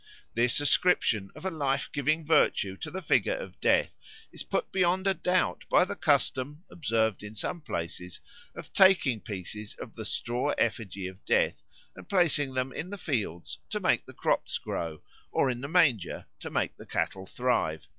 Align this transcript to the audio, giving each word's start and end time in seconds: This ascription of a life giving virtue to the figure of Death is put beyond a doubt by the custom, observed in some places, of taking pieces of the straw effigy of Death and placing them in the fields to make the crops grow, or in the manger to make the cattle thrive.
This 0.33 0.59
ascription 0.59 1.29
of 1.35 1.45
a 1.45 1.51
life 1.51 1.87
giving 1.93 2.25
virtue 2.25 2.75
to 2.77 2.89
the 2.89 3.03
figure 3.03 3.35
of 3.37 3.59
Death 3.61 3.95
is 4.33 4.41
put 4.41 4.71
beyond 4.71 5.05
a 5.05 5.13
doubt 5.13 5.63
by 5.69 5.85
the 5.85 5.95
custom, 5.95 6.63
observed 6.71 7.21
in 7.21 7.35
some 7.35 7.61
places, 7.61 8.19
of 8.55 8.73
taking 8.73 9.21
pieces 9.21 9.75
of 9.75 9.93
the 9.95 10.03
straw 10.03 10.55
effigy 10.57 11.05
of 11.05 11.23
Death 11.23 11.61
and 11.95 12.09
placing 12.09 12.55
them 12.55 12.73
in 12.73 12.89
the 12.89 12.97
fields 12.97 13.59
to 13.69 13.79
make 13.79 14.07
the 14.07 14.13
crops 14.15 14.57
grow, 14.57 15.03
or 15.31 15.51
in 15.51 15.61
the 15.61 15.69
manger 15.69 16.25
to 16.39 16.49
make 16.49 16.77
the 16.77 16.87
cattle 16.87 17.27
thrive. 17.27 17.87